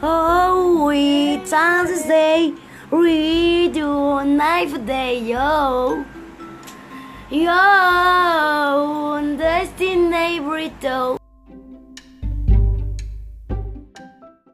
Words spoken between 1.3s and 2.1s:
time to